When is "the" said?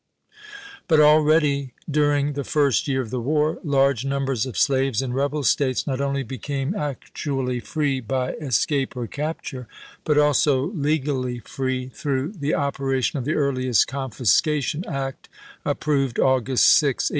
2.33-2.43, 3.11-3.19, 12.31-12.55, 13.25-13.35